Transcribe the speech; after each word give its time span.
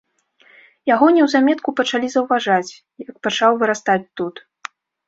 Яго 0.93 1.09
неўзаметку 1.17 1.75
пачалі 1.81 2.07
заўважаць, 2.17 2.71
як 3.07 3.15
пачаў 3.29 3.51
вырастаць 3.63 4.05
тут. 4.21 4.35